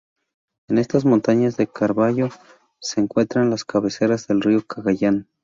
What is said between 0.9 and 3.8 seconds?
montañas de Caraballo se encuentran las